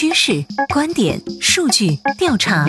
[0.00, 2.66] 趋势、观点、数据、调查，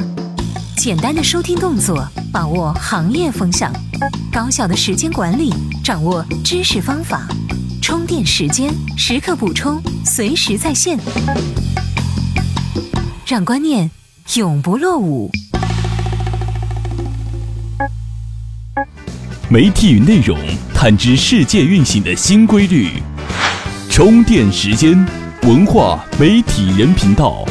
[0.75, 3.71] 简单的收听动作，把握行业风向；
[4.29, 5.49] 高效的时间管理，
[5.81, 7.19] 掌握知识方法；
[7.81, 10.99] 充电时间，时刻补充，随时在线，
[13.25, 13.89] 让观念
[14.35, 15.31] 永不落伍。
[19.49, 20.37] 媒体与内容
[20.73, 23.01] 探知世界运行的新规律，
[23.89, 25.20] 充电时间。
[25.47, 27.43] 文化媒体人频道，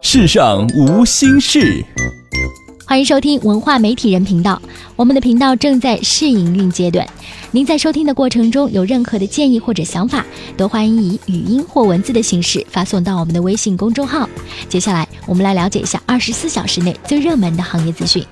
[0.00, 1.84] 世上无心事。
[2.84, 4.60] 欢迎收听文化媒体人频道，
[4.96, 7.06] 我们的频道正在试营运阶段。
[7.52, 14.28] 您在收听的过程中有任何的建议或者想法，都欢迎以语音或文字的形式发送到我们的微信公众号。
[14.68, 18.26] 接下来，我们来了解一下二十四小时内最热门的行业资讯。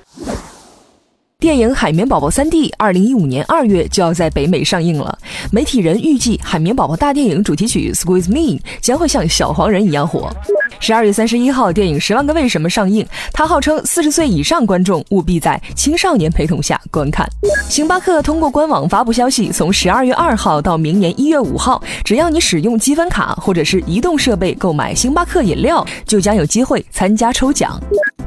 [1.41, 5.17] 电影《海绵宝宝》三 D 二零一五年二月就要在北美上映了。
[5.51, 10.31] 媒体人预计，《海绵宝宝》大电影主题曲《Squeeze Me》将会像小黄人一样火。
[10.79, 17.27] 十二月三十一号，电影《十万个为什么》上映，它号称四十岁以上观众务必在青少年陪同下观看。
[17.67, 27.81] 星巴克通过官网发布消息，从十二月二号到明年一月五号，只要你使用积分卡或者是移动设备购买星巴克饮料，就将有机会参加抽奖。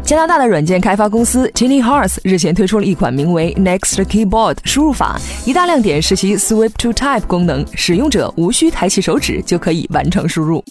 [0.06, 10.62] 加拿大的软件开发公司 Tiny Horse 日前推出了一款名为 Next Keyboard 输入法，一大亮点是其 Swipe to Type 功能，使用者无需抬起手指就可以完成输入。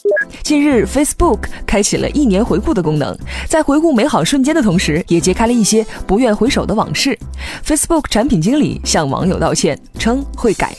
[0.43, 3.17] 近日，Facebook 开启了一年回顾的功能，
[3.47, 7.17] 在回顾美好瞬间的同时，也揭开了一些不愿回首的往事。
[7.65, 10.75] Facebook 产品经理向网友道歉，称会改。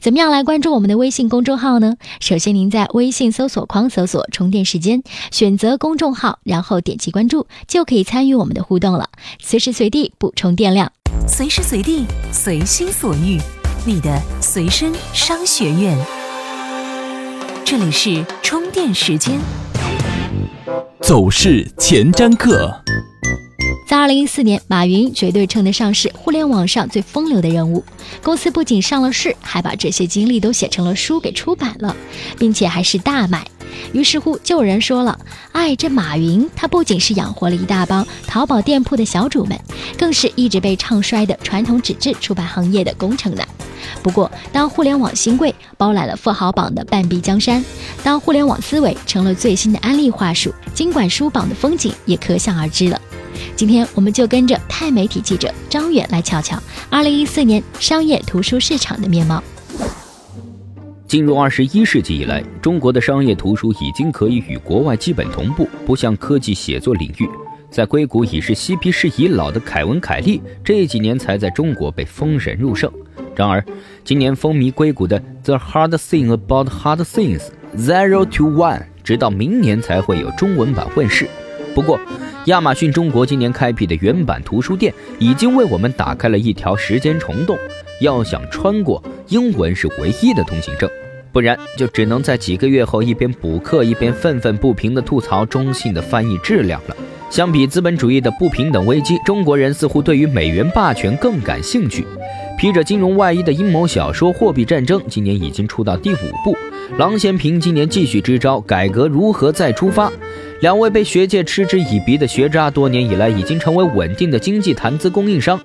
[0.00, 1.94] 怎么样来关注我们的微信公众号呢？
[2.20, 9.08] 首先，您在微信搜索框搜索“充电时间”，选择公众号，然后点击关注，就可以参与我们的互动了。
[9.40, 10.92] 随时随地补充电量，
[11.26, 13.40] 随时随地随心所欲，
[13.84, 15.96] 你的随身商学院。
[17.64, 19.38] 这里是充电时间，
[21.00, 22.74] 走势前瞻课。
[23.86, 27.84] 在二零一四年，马云绝对称得上是互联网上最风流的人物。
[28.22, 31.94] 公司不仅上了市，还把这些经历都写成了书给出版了，
[32.38, 33.46] 并且还是大卖。
[33.92, 35.18] 于是乎，就有人说了
[35.52, 39.58] ：“哎，这马云他不仅是养活了一大帮淘宝店铺的小主们，
[39.98, 43.44] 更是一直被唱衰的传统纸质出版行业的功臣呢。”
[44.02, 47.62] 不过，当互联网新贵包揽了富豪榜的半壁江山，
[48.02, 52.98] 当互联网思维成了最新的安利话术，尽管书榜的风景也可想而知了。
[53.56, 56.58] 今天我们就跟着泰媒体记者张远来瞧瞧
[56.90, 59.42] 2014年商业图书市场的面貌。
[61.06, 67.28] 进入二十一世纪以来，中国的商业图书已经可以与国外基本同步，不像科技写作领域，
[67.70, 72.90] 在硅谷已是嬉皮士已老的凯文·凯利这几年才在中国被封神入圣。
[73.36, 73.64] 然而，
[74.02, 77.42] 今年风靡硅谷的《The Hard Thing About Hard Things:
[77.76, 81.28] Zero to One》直到明年才会有中文版问世。
[81.74, 81.98] 不过，
[82.46, 87.58] 亚马逊中国今年开辟的原版图书店已经为我们打开了一条时间虫洞。
[88.00, 90.88] 要想穿过，英文是唯一的通行证，
[91.32, 96.96] 不然就只能在几个月后一边补课一边愤愤不平地吐槽中信的翻译质量了。
[97.30, 102.06] 相比资本主义的不平等危机，中国人似乎对于美元霸权更感兴趣。
[102.56, 106.56] 披着金融外衣的阴谋小说《货币战争》今年已经出到第五部，
[106.98, 110.12] 郎咸平今年继续支招，改革如何再出发？
[110.64, 115.60] 两位被学界嗤之以鼻的学渣，多年以来已经成为稳定的经济谈资供应商，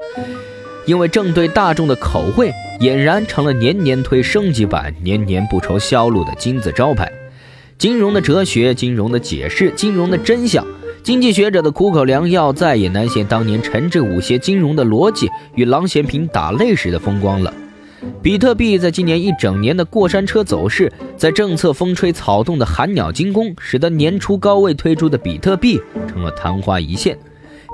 [0.86, 2.52] 因为正对大众的口味，
[2.82, 7.10] 俨然成了年年推升级版、年年不愁销路的金字招牌。
[7.78, 10.68] 金融的哲学、金融的解释、金融的真相，
[11.02, 17.54] 经济学者的苦口良药，再也难现当年陈志武写金融的逻辑与郎咸平打擂时的风光了。
[18.22, 27.18] 比特币在今年一整年的过山车走势，在政策风吹草动的寒鸟惊弓，使得年初高位推出的比特币成了昙花一现。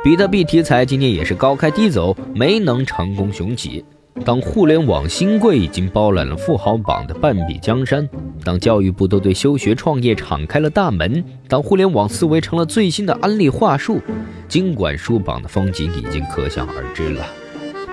[0.03, 3.83] 比特币题材今年也是高开低走，没能成功雄起。
[4.23, 8.07] 当互联网新贵已经包揽了富豪榜的半壁江山，
[8.43, 13.99] 当教育部都对休学创业敞开了大门，当互联网思维成了最新的安利话术，
[14.47, 17.25] 经管书榜的风景已经可想而知了。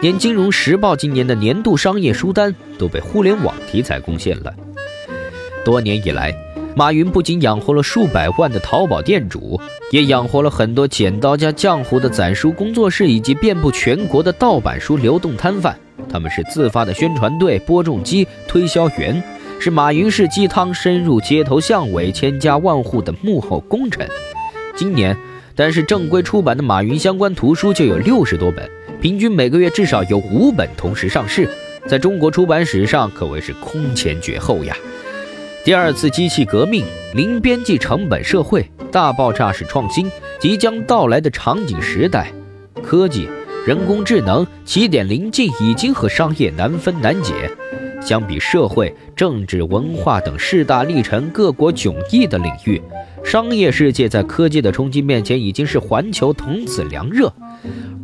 [0.03, 4.53] 连《金融时报》今年的年度商业书单都被互联网题材攻陷了。
[5.65, 6.35] 多年以来，
[6.75, 9.61] 马云不仅养活了数百万的淘宝店主，
[9.93, 15.79] 也养活了很多剪刀加浆糊的攒书工作室以及遍布全国的盗版书流动摊贩。
[16.09, 19.23] 他们是自发的宣传队、播种机、推销员，
[19.61, 24.05] 是马云式鸡汤深入街头巷尾、千家万户的幕后功臣。
[24.75, 25.17] 今年，
[25.55, 28.69] 单是正规出版的马云相关图书就有六十多本。
[29.03, 31.49] 平均每个月至少有五本同时上市，
[31.89, 34.77] 在中国出版史上可谓是空前绝后呀。
[35.65, 40.09] 第二次机器革命、零边际成本社会、大爆炸式创新、
[40.39, 42.33] 即将到来的场景时代，
[42.81, 43.29] 科技、
[43.67, 47.51] 人工智能、起点临近已经和商业难分难解。
[48.01, 52.81] 相比社会、政治、文化等势大力沉、各国迥异的领域，
[53.25, 57.33] 商业世界在科技的冲击面前已经是环球童子凉热，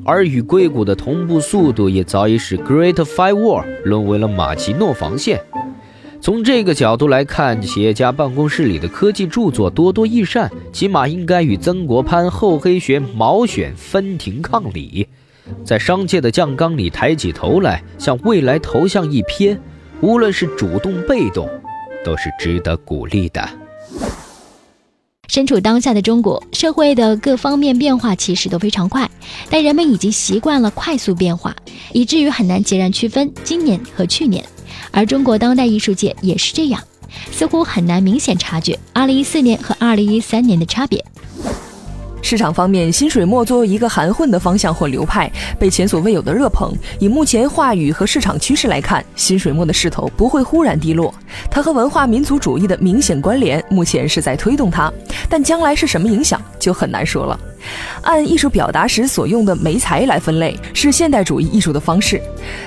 [0.08, 5.38] 而与硅谷的同步速度也早已使 Great Firewall 沦为了马奇诺防线。
[6.18, 15.06] 从这个角度来看，企业家办公室里的科技著作多多益善，起码应该与曾国藩厚黑学毛选分庭抗礼，
[15.62, 19.58] 在商界的酱缸里抬起头来，向未来投向一瞥，
[20.00, 21.46] 无论是主动被动，
[22.02, 23.46] 都是值得鼓励的。
[25.28, 29.08] 身处当下的中国社会的各方面变化其实都非常快，
[29.50, 31.54] 但人们已经习惯了快速变化，
[31.92, 34.42] 以至于很难截然区分今年和去年。
[34.90, 36.82] 而中国当代艺术界也是这样，
[37.30, 41.04] 似乎很难明显察觉2014年和2013年的差别。
[42.20, 46.74] 市场方面，新水墨作为一个含混的方向或流派，被前所未有的热捧。
[46.98, 51.14] 以目前话语和市场趋势来看，新水墨的势头不会忽然低落。
[51.50, 54.92] 它和文化民族主义的明显关联，目前是在推动它，
[55.28, 57.38] 但将来是什么影响就很难说了。
[58.02, 62.20] 按艺术表达时所用的媒材来分类，是现代主义艺术的方式。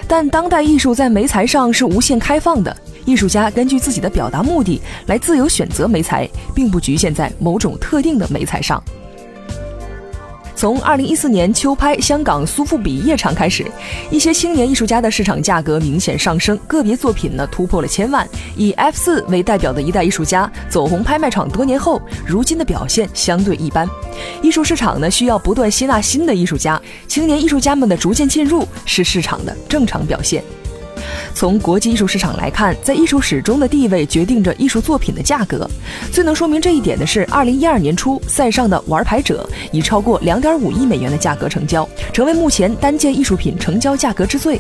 [0.08, 2.76] 但当代艺术在媒材上是无限开放的，
[3.06, 8.82] 艺术家根据自己的表达目的来自由选择媒材，并不局限在某种特定的媒材上。
[10.62, 13.66] 从二零一四年秋拍香港苏富比夜场开始，
[14.12, 18.30] 一些青年艺术家的市场价格明显上升，个别作品呢突破了千万。
[18.56, 23.90] 以 F 四为代表的一代艺术家走红拍卖场多年后，如今的表现相对一般。
[24.44, 30.44] 艺术市场呢需要不断吸纳新的艺术家，青年艺术家们的逐渐进入是市场的正常表现。
[31.34, 35.70] 从国际艺术市场来看，在艺术史中的地位决定着艺术作品的价格。
[36.12, 44.60] 最能说明这一点的是，二零一二年初，塞尚的《玩牌者》以超过两点五亿美元的价格成交，成为目前单件艺术品成交价格之最。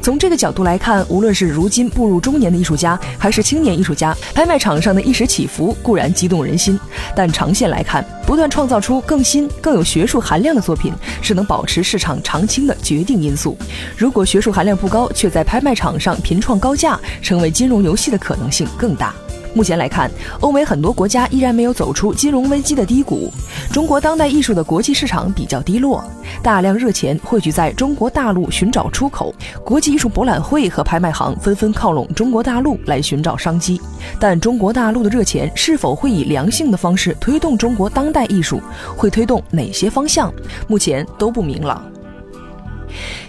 [0.00, 6.78] 从这个角度来看，无论是如今步入中年的艺术家，还是青年艺术家，拍卖场上的一时起伏固然激动人心，
[7.14, 10.92] 但长线来看，不断创造出更新、更有学术含量的作品，
[11.22, 13.56] 是能保持市场长青的决定因素。
[13.96, 19.14] 如果学术含量不高，却在拍卖场上频创高价，成为金融游戏的可能性更大。
[19.56, 20.10] 目前来看，
[20.40, 23.32] 欧美很多国家依然没有走出金融危机的低谷。
[23.72, 26.04] 中国当代艺术的国际市场比较低落，
[26.42, 33.80] 大量热钱汇聚在中国大陆寻找出口，国际艺术博览会和拍卖行纷纷靠拢中国大陆来寻找商机。
[34.20, 38.60] 但中国大陆的热钱是否会以良性的方式推动中国当代艺术，
[38.94, 40.30] 会推动哪些方向，
[40.68, 41.82] 目前都不明朗。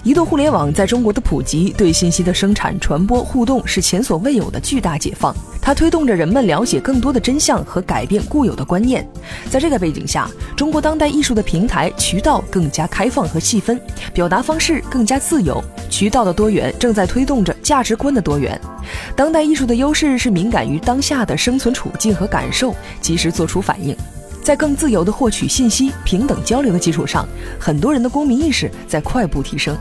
[0.08, 5.36] 移动互联网在中国的普及，对信息的生产、传播、互动是前所未有的巨大解放。
[5.62, 9.06] 它推动着人们了解更多的真相和改变固有的观念。
[9.50, 13.78] 在这个背景下，中国当代艺术的平台渠道更加开放和细分，
[14.14, 15.62] 表达方式更加自由。
[15.90, 18.58] 渠道的多元正在推动着价值观的多元。
[19.14, 23.94] 当代艺术的优势是敏感于当下的生存处境和感受，及时做出反应。
[24.48, 27.28] 在更自由的获取信息、平等交流的基础上，
[27.60, 29.78] 很多人的公民意识在快步提升，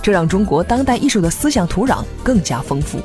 [0.00, 3.00] 这让中国当代艺术的思想土壤更加丰富。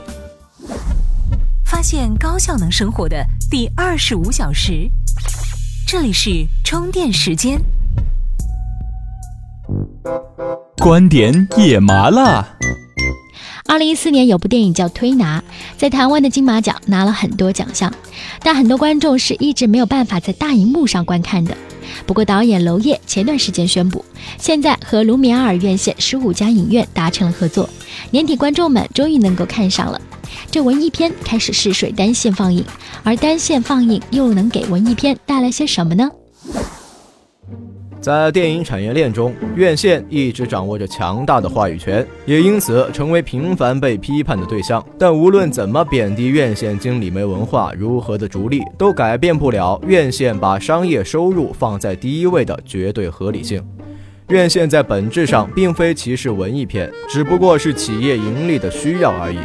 [1.66, 4.88] 发现高效能生活的第二十五小时，
[5.88, 7.60] 这里是充电时间。
[10.78, 12.48] 观点也麻辣。
[13.70, 15.40] 二零一四年有部电影叫《推拿》，
[15.78, 17.94] 在台湾的金马奖拿了很多奖项，
[18.42, 21.56] 但很多观众是一直没有办法在大荧幕上观看的。
[22.08, 24.04] 不过导演娄烨前段时间宣布，
[24.40, 27.70] 现在和卢米埃尔院线十五家影院达成了合作，
[28.10, 30.02] 年底观众们终于能够看上了。
[30.50, 32.66] 这文艺片开始试水单线放映，
[33.04, 36.10] 而单线放映又能给文艺片带来些什么呢？
[38.02, 44.84] 在电影产业链中，院线一直掌握着强大的话语权，也因此成为频繁被批判的对象。
[44.98, 53.62] 但无论怎么贬低院线经理没文化，如何的逐利，都改变不了院线把商业收入放在第一位的绝对合理性。
[54.30, 59.40] 院线在本质上并非歧视文艺片，只不过是企业盈利的需要而已。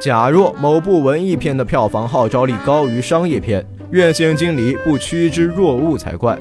[0.00, 6.38] 假若某部文艺片的票房号召力高于商业片，院线经理不趋之若鹜才怪。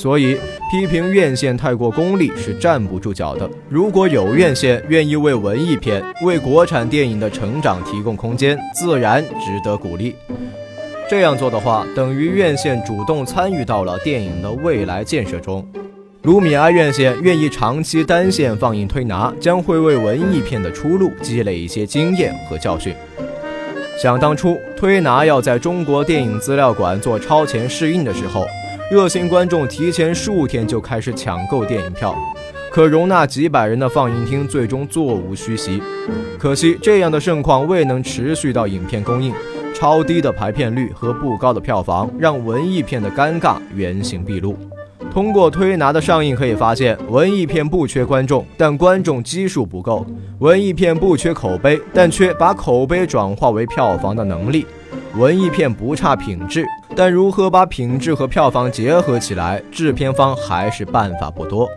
[0.00, 0.36] 所以，
[0.70, 3.50] 批评院线太过功利是站不住脚的。
[3.68, 10.14] 如果有院线愿意为文艺片、为国产电影的成长提供空间，自然值得鼓励。
[11.10, 15.66] 这样做的话，等于院线主动参与到了电影的未来建设中。
[16.22, 22.94] 卢米埃院线愿意长期单线放映推拿，将会为文艺片的出路积累一些经验和教训。
[24.00, 28.46] 想当初推拿要在中国电影资料馆做超前试映的时候，
[28.90, 32.16] 热心观众提前数天就开始抢购电影票，
[32.70, 35.82] 可容纳几百人的放映厅最终座无虚席。
[36.38, 39.34] 可惜这样的盛况未能持续到影片公映，
[39.74, 44.56] 超低的排片率和不高的票房让文艺片的尴尬原形毕露。
[45.12, 50.02] 通过推拿的上映可以发现，文艺片不缺观众，但观众基数不够；
[50.38, 54.64] 文艺片不缺口碑，但缺把口碑转化为票房的能力；
[55.14, 56.64] 文艺片不差品质，
[56.98, 61.70] 但如何把品质和票房结合起来，制片方还是办法不多。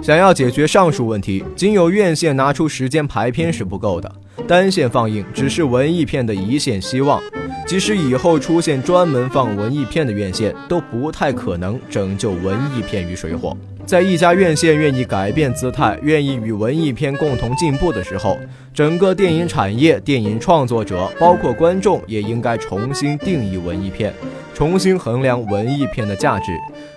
[0.00, 4.08] 想要解决上述问题，仅有院线拿出时间排片是不够的，
[4.46, 7.20] 单线放映只是文艺片的一线希望。
[7.66, 13.56] 即使以后出现专门放文艺片的院线，都不太可能拯救文艺片于水火。
[13.84, 18.38] 在一家院线愿意改变姿态、愿意与文艺片共同进步的时候，
[18.72, 24.14] 整个电影产业、电影创作者，包括观众，也应该重新定义文艺片，
[24.54, 26.52] 重新衡量文艺片的价值，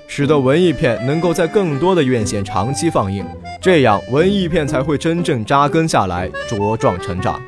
[0.08, 3.26] 使得文艺片能够在更多的院线长期放映，
[3.60, 7.42] 这样文艺片才会真正扎根下来，茁壮成长。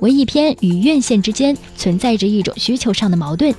[0.00, 3.54] 文艺片与院线之间存在着一种需求上的矛盾，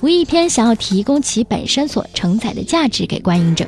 [0.00, 3.66] 文艺片想要提供其本身所承载的价值给观影者，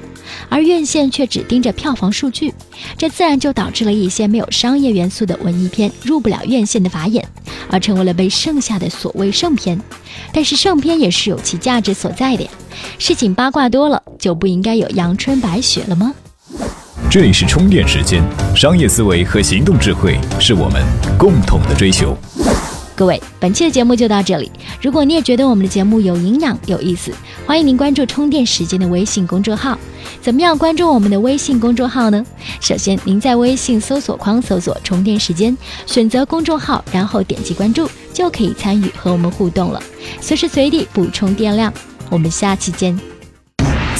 [0.48, 2.52] 而院线却只盯着票房数据，
[2.96, 7.26] 这自然就导致了一些没有商业元素的文艺片入不了院线的法眼，
[7.68, 9.78] 而成为了被剩下的所谓圣片。
[10.32, 12.50] 但是圣片也是有其价值所在的呀，
[12.98, 16.14] 事情八卦多了就不应该有阳春白雪了吗？
[17.14, 18.20] 这里是充电时间，
[18.56, 20.84] 商业思维和行动智慧是我们
[21.16, 22.18] 共同的追求。
[22.96, 24.50] 各位，本期的节目就到这里。
[24.82, 27.12] 如果你也觉得我们的节目有营养、有意思，
[27.46, 29.78] 欢迎您关注充电时间的微信公众号。
[30.20, 32.26] 怎么样关注我们的微信公众号呢？
[32.60, 35.56] 首先，您在微信搜索框搜索“充电时间”，
[35.86, 39.80] 选择公众号，然后点击关注，就可以参与和我们互动了，
[40.20, 41.72] 随时随地补充电量。
[42.10, 42.98] 我们下期见。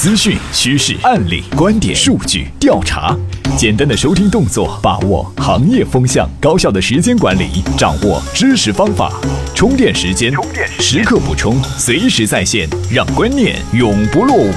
[0.05, 3.17] 资讯、趋势、案例、观点、数据、调查，
[3.57, 9.11] 简单的收听动作，把握行业风向；高效的时间管理，掌握知识方法。
[9.55, 10.31] 充电时间，
[10.79, 14.51] 时刻补充，随时在线，让观念永不落伍。